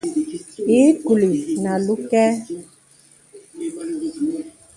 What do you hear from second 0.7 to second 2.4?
Ìì kùlì nə̀ àlū kɛ̄.